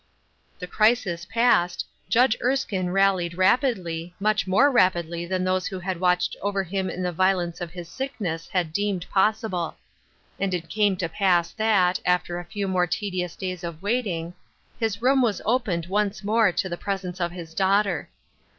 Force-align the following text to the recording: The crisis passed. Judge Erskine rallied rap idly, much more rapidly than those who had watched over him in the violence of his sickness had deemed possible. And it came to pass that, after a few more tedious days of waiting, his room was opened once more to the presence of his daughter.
The 0.57 0.65
crisis 0.65 1.25
passed. 1.25 1.85
Judge 2.09 2.35
Erskine 2.43 2.89
rallied 2.89 3.35
rap 3.37 3.63
idly, 3.63 4.15
much 4.19 4.47
more 4.47 4.71
rapidly 4.71 5.27
than 5.27 5.43
those 5.43 5.67
who 5.67 5.77
had 5.79 5.99
watched 5.99 6.35
over 6.41 6.63
him 6.63 6.89
in 6.89 7.03
the 7.03 7.11
violence 7.11 7.61
of 7.61 7.69
his 7.69 7.87
sickness 7.87 8.47
had 8.47 8.73
deemed 8.73 9.07
possible. 9.11 9.77
And 10.39 10.55
it 10.55 10.69
came 10.69 10.97
to 10.97 11.07
pass 11.07 11.51
that, 11.51 11.99
after 12.03 12.39
a 12.39 12.45
few 12.45 12.67
more 12.67 12.87
tedious 12.87 13.35
days 13.35 13.63
of 13.63 13.83
waiting, 13.83 14.33
his 14.79 15.03
room 15.03 15.21
was 15.21 15.39
opened 15.45 15.85
once 15.85 16.23
more 16.23 16.51
to 16.51 16.67
the 16.67 16.77
presence 16.77 17.21
of 17.21 17.29
his 17.33 17.53
daughter. 17.53 18.09